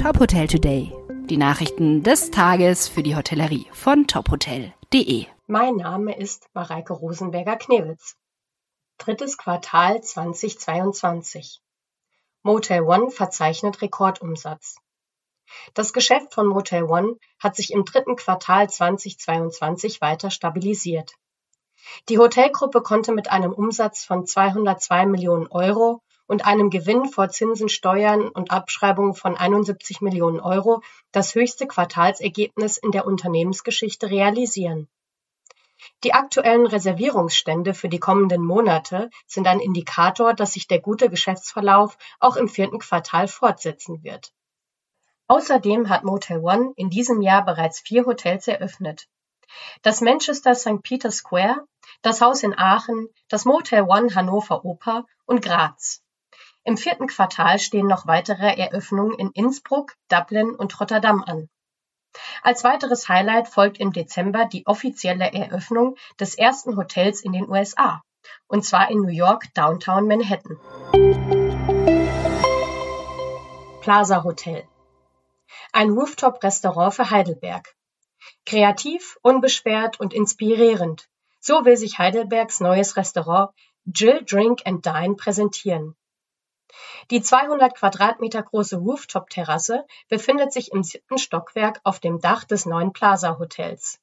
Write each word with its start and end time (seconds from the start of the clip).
Top 0.00 0.20
Hotel 0.20 0.46
Today. 0.46 0.92
Die 1.24 1.36
Nachrichten 1.36 2.04
des 2.04 2.30
Tages 2.30 2.86
für 2.86 3.02
die 3.02 3.16
Hotellerie 3.16 3.66
von 3.72 4.06
tophotel.de. 4.06 5.26
Mein 5.48 5.74
Name 5.74 6.16
ist 6.16 6.48
Mareike 6.54 6.92
Rosenberger-Knewitz. 6.92 8.14
Drittes 8.98 9.36
Quartal 9.36 10.00
2022. 10.00 11.60
Motel 12.44 12.82
One 12.82 13.10
verzeichnet 13.10 13.82
Rekordumsatz. 13.82 14.76
Das 15.74 15.92
Geschäft 15.92 16.32
von 16.32 16.46
Motel 16.46 16.84
One 16.84 17.16
hat 17.40 17.56
sich 17.56 17.72
im 17.72 17.84
dritten 17.84 18.14
Quartal 18.14 18.70
2022 18.70 20.00
weiter 20.00 20.30
stabilisiert. 20.30 21.10
Die 22.08 22.18
Hotelgruppe 22.18 22.82
konnte 22.82 23.12
mit 23.12 23.32
einem 23.32 23.52
Umsatz 23.52 24.04
von 24.04 24.26
202 24.26 25.06
Millionen 25.06 25.48
Euro 25.48 26.02
und 26.28 26.46
einem 26.46 26.70
Gewinn 26.70 27.06
vor 27.06 27.30
Zinsen, 27.30 27.68
Steuern 27.68 28.28
und 28.28 28.52
Abschreibungen 28.52 29.14
von 29.14 29.36
71 29.36 30.00
Millionen 30.00 30.38
Euro 30.38 30.82
das 31.10 31.34
höchste 31.34 31.66
Quartalsergebnis 31.66 32.76
in 32.76 32.92
der 32.92 33.06
Unternehmensgeschichte 33.06 34.10
realisieren. 34.10 34.88
Die 36.04 36.12
aktuellen 36.12 36.66
Reservierungsstände 36.66 37.72
für 37.74 37.88
die 37.88 37.98
kommenden 37.98 38.44
Monate 38.44 39.10
sind 39.26 39.46
ein 39.46 39.58
Indikator, 39.58 40.34
dass 40.34 40.52
sich 40.52 40.68
der 40.68 40.80
gute 40.80 41.08
Geschäftsverlauf 41.08 41.96
auch 42.20 42.36
im 42.36 42.48
vierten 42.48 42.78
Quartal 42.78 43.26
fortsetzen 43.26 44.04
wird. 44.04 44.32
Außerdem 45.28 45.88
hat 45.88 46.04
Motel 46.04 46.38
One 46.38 46.72
in 46.76 46.90
diesem 46.90 47.20
Jahr 47.22 47.44
bereits 47.44 47.80
vier 47.80 48.06
Hotels 48.06 48.48
eröffnet. 48.48 49.08
Das 49.82 50.00
Manchester 50.00 50.54
St. 50.54 50.82
Peter 50.82 51.10
Square, 51.10 51.66
das 52.02 52.20
Haus 52.20 52.42
in 52.42 52.56
Aachen, 52.56 53.08
das 53.28 53.44
Motel 53.44 53.82
One 53.82 54.14
Hannover 54.14 54.64
Oper 54.64 55.06
und 55.26 55.42
Graz. 55.42 56.02
Im 56.64 56.76
vierten 56.76 57.06
Quartal 57.06 57.58
stehen 57.58 57.86
noch 57.86 58.06
weitere 58.06 58.54
Eröffnungen 58.58 59.18
in 59.18 59.30
Innsbruck, 59.30 59.94
Dublin 60.08 60.54
und 60.54 60.78
Rotterdam 60.80 61.24
an. 61.26 61.48
Als 62.42 62.64
weiteres 62.64 63.08
Highlight 63.08 63.48
folgt 63.48 63.78
im 63.78 63.92
Dezember 63.92 64.46
die 64.46 64.66
offizielle 64.66 65.32
Eröffnung 65.32 65.96
des 66.18 66.34
ersten 66.34 66.76
Hotels 66.76 67.22
in 67.22 67.32
den 67.32 67.48
USA, 67.48 68.02
und 68.46 68.64
zwar 68.64 68.90
in 68.90 69.00
New 69.00 69.08
York 69.08 69.52
Downtown 69.54 70.06
Manhattan. 70.06 70.58
Plaza 73.80 74.24
Hotel. 74.24 74.66
Ein 75.72 75.90
Rooftop-Restaurant 75.90 76.94
für 76.94 77.10
Heidelberg. 77.10 77.74
Kreativ, 78.44 79.18
unbeschwert 79.22 80.00
und 80.00 80.12
inspirierend. 80.12 81.08
So 81.40 81.64
will 81.64 81.76
sich 81.76 81.98
Heidelbergs 81.98 82.60
neues 82.60 82.96
Restaurant 82.96 83.50
Jill 83.84 84.24
Drink 84.24 84.60
and 84.66 84.84
Dine 84.84 85.14
präsentieren. 85.14 85.94
Die 87.10 87.22
200 87.22 87.74
Quadratmeter 87.74 88.42
große 88.42 88.76
Rooftop-Terrasse 88.76 89.86
befindet 90.08 90.52
sich 90.52 90.72
im 90.72 90.82
siebten 90.82 91.18
Stockwerk 91.18 91.80
auf 91.84 92.00
dem 92.00 92.20
Dach 92.20 92.44
des 92.44 92.66
neuen 92.66 92.92
Plaza 92.92 93.38
Hotels. 93.38 94.00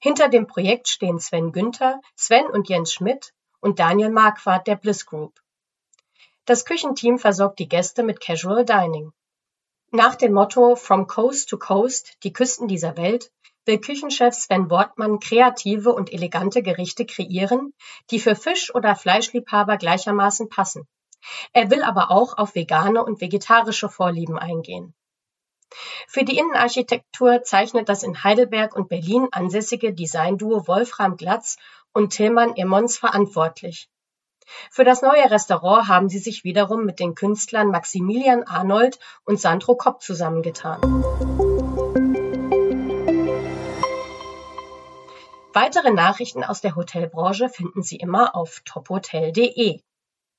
Hinter 0.00 0.28
dem 0.28 0.46
Projekt 0.46 0.88
stehen 0.88 1.18
Sven 1.18 1.52
Günther, 1.52 2.00
Sven 2.14 2.46
und 2.46 2.68
Jens 2.68 2.92
Schmidt 2.92 3.32
und 3.60 3.78
Daniel 3.78 4.10
Marquardt 4.10 4.66
der 4.66 4.76
Bliss 4.76 5.06
Group. 5.06 5.40
Das 6.44 6.64
Küchenteam 6.64 7.18
versorgt 7.18 7.58
die 7.58 7.68
Gäste 7.68 8.02
mit 8.02 8.20
Casual 8.20 8.64
Dining. 8.64 9.12
Nach 9.90 10.14
dem 10.14 10.32
Motto 10.32 10.76
From 10.76 11.06
Coast 11.06 11.48
to 11.48 11.58
Coast, 11.58 12.16
die 12.22 12.32
Küsten 12.32 12.68
dieser 12.68 12.96
Welt, 12.96 13.32
will 13.64 13.80
Küchenchef 13.80 14.34
Sven 14.34 14.70
Wortmann 14.70 15.18
kreative 15.18 15.92
und 15.92 16.12
elegante 16.12 16.62
Gerichte 16.62 17.04
kreieren, 17.04 17.72
die 18.10 18.20
für 18.20 18.36
Fisch- 18.36 18.74
oder 18.74 18.94
Fleischliebhaber 18.94 19.76
gleichermaßen 19.76 20.48
passen. 20.48 20.86
Er 21.52 21.70
will 21.70 21.82
aber 21.82 22.10
auch 22.10 22.38
auf 22.38 22.54
vegane 22.54 23.04
und 23.04 23.20
vegetarische 23.20 23.88
Vorlieben 23.88 24.38
eingehen. 24.38 24.94
Für 26.06 26.24
die 26.24 26.38
Innenarchitektur 26.38 27.42
zeichnet 27.42 27.88
das 27.88 28.02
in 28.02 28.22
Heidelberg 28.22 28.76
und 28.76 28.88
Berlin 28.88 29.28
ansässige 29.32 29.92
Designduo 29.92 30.68
Wolfram 30.68 31.16
Glatz 31.16 31.56
und 31.92 32.10
Tillmann 32.10 32.56
Emmons 32.56 32.98
verantwortlich. 32.98 33.88
Für 34.70 34.84
das 34.84 35.02
neue 35.02 35.28
Restaurant 35.28 35.88
haben 35.88 36.08
sie 36.08 36.18
sich 36.18 36.44
wiederum 36.44 36.84
mit 36.84 37.00
den 37.00 37.14
Künstlern 37.16 37.68
Maximilian 37.68 38.44
Arnold 38.44 39.00
und 39.24 39.40
Sandro 39.40 39.74
Kopp 39.74 40.02
zusammengetan. 40.02 40.80
Weitere 45.52 45.90
Nachrichten 45.90 46.44
aus 46.44 46.60
der 46.60 46.76
Hotelbranche 46.76 47.48
finden 47.48 47.82
Sie 47.82 47.96
immer 47.96 48.36
auf 48.36 48.60
tophotel.de. 48.64 49.80